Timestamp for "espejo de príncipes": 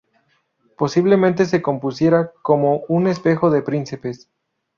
3.05-4.31